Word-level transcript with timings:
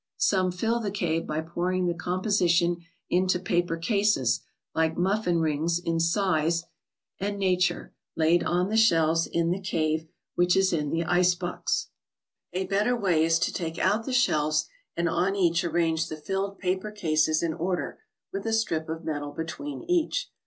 Some 0.17 0.51
fill 0.51 0.79
the 0.79 0.89
cave 0.89 1.27
by 1.27 1.41
pouring 1.41 1.85
the 1.85 1.93
com¬ 1.93 2.23
position 2.23 2.77
into 3.11 3.39
paper 3.39 3.77
cases, 3.77 4.39
like 4.73 4.97
muffin 4.97 5.39
rings 5.41 5.77
in 5.77 5.99
size 5.99 6.63
and 7.19 7.37
nat 7.37 7.45
■Btecuftg 7.45 7.49
<0lacc& 7.49 7.49
THE 7.49 7.49
BOOK 7.51 7.51
OF 7.51 7.51
ICES. 7.51 7.67
56 7.67 7.69
ure, 7.69 7.93
laid 8.15 8.43
on 8.43 8.69
the 8.69 8.77
shelves 8.77 9.27
in 9.27 9.51
the 9.51 9.59
cave, 9.61 10.07
which 10.33 10.55
is 10.57 10.73
in 10.73 10.89
the 10.89 11.03
ice¬ 11.03 11.37
box. 11.37 11.89
A 12.51 12.65
better 12.65 12.95
way 12.97 13.23
is 13.23 13.37
to 13.37 13.53
take 13.53 13.77
out 13.77 14.05
the 14.07 14.11
shelves, 14.11 14.65
and 14.97 15.07
on 15.07 15.35
each 15.35 15.63
arrange 15.63 16.09
the 16.09 16.17
filled 16.17 16.57
paper 16.57 16.89
cases 16.89 17.43
in 17.43 17.53
order, 17.53 17.99
with 18.33 18.47
a 18.47 18.53
strip 18.53 18.89
of 18.89 19.05
metal 19.05 19.29
between 19.29 19.83
each. 19.83 20.31